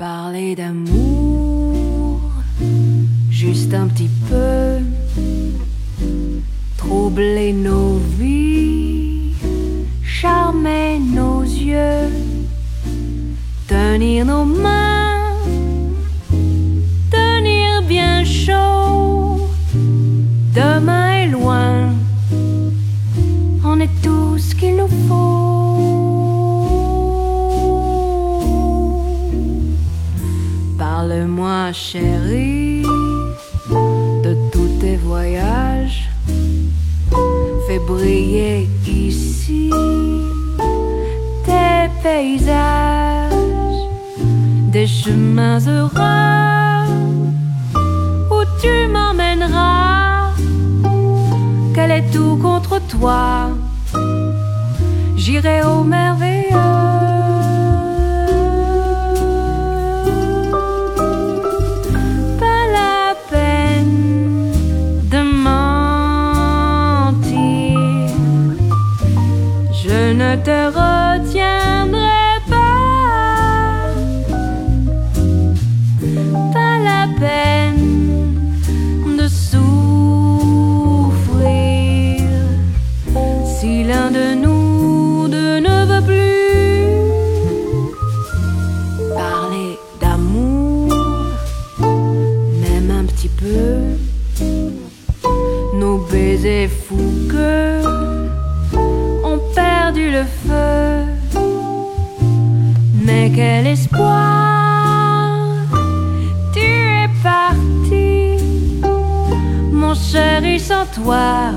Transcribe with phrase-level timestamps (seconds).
[0.00, 2.22] Parler d'amour,
[3.28, 4.78] juste un petit peu,
[6.78, 9.34] troubler nos vies,
[10.02, 12.08] charmer nos yeux,
[13.68, 14.79] tenir nos mains,
[37.86, 39.70] briller ici
[41.44, 43.84] tes paysages,
[44.72, 46.88] des chemins heureux
[48.30, 50.32] où tu m'emmèneras.
[51.74, 53.50] Qu'elle est tout contre toi,
[55.16, 56.29] j'irai au merveilleux.
[96.10, 97.82] Baisers fougueux
[99.24, 101.04] ont perdu le feu.
[103.02, 105.32] Mais quel espoir,
[106.52, 108.36] tu es parti,
[109.72, 111.52] mon chéri, sans toi.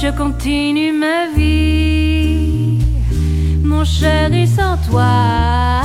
[0.00, 2.78] Je continue ma vie,
[3.62, 5.82] mon chéri, sans toi.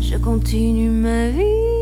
[0.00, 1.79] Je continue ma vie.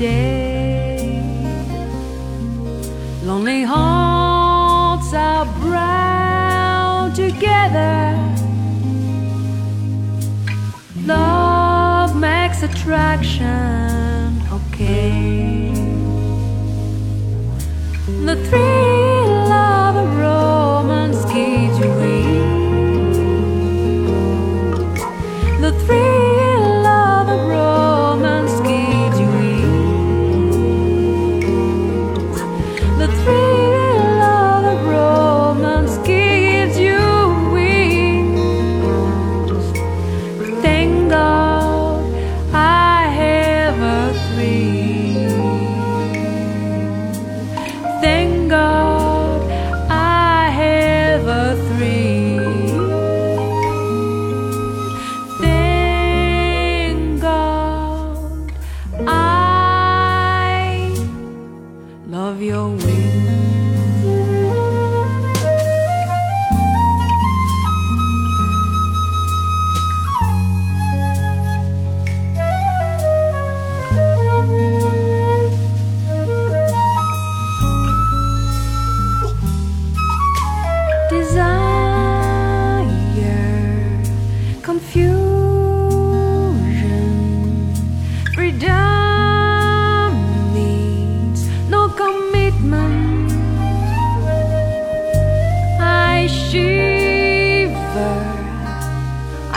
[0.00, 1.20] Today.
[3.22, 8.16] Lonely hearts are brown together.
[11.04, 15.70] Love makes attraction okay.
[18.24, 18.79] The thrill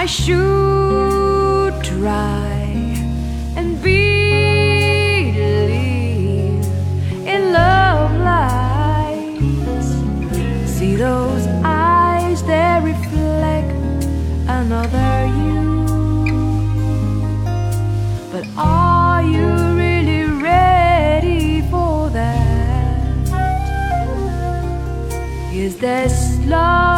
[0.03, 2.59] I should try
[3.55, 5.37] and believe
[7.25, 9.87] in love lies.
[10.69, 13.71] See those eyes that reflect
[14.49, 15.87] another you.
[18.29, 19.47] But are you
[19.83, 22.99] really ready for that?
[25.53, 26.92] Is this love?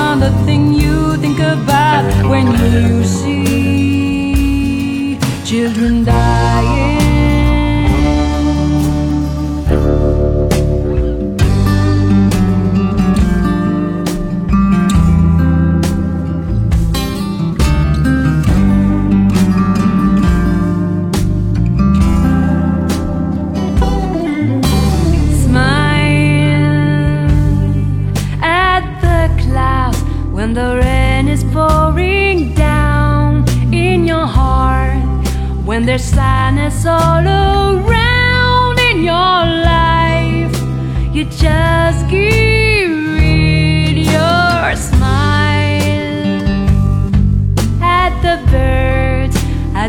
[0.09, 4.39] Not the thing you think about when you see
[5.45, 6.58] children dying.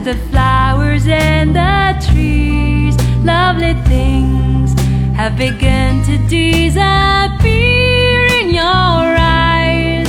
[0.04, 2.96] The flowers and the trees.
[3.22, 4.72] Lovely things
[5.14, 6.78] have begun to disappear
[8.40, 10.08] in your eyes.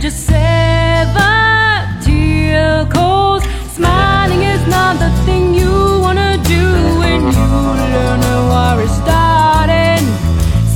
[0.00, 2.86] Just seven tear.
[3.68, 6.64] Smiling is not the thing you wanna do
[6.98, 7.46] when you
[7.92, 10.04] learn to worry starting.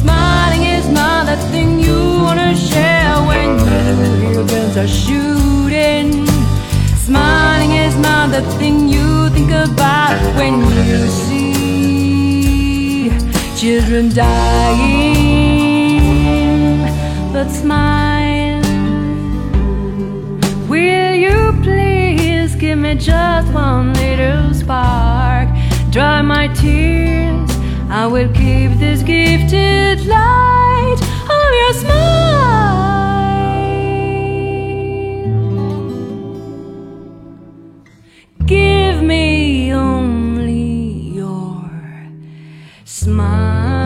[0.02, 3.76] Smiling is not the thing you wanna share when you
[4.20, 5.29] hear guns are shooting.
[8.42, 13.10] The thing you think about when you see
[13.56, 14.30] children dying.
[17.32, 18.60] But smile.
[20.68, 25.48] Will you please give me just one little spark?
[25.90, 27.50] Dry my tears.
[27.90, 30.69] I will keep this gifted light
[42.90, 43.79] smile.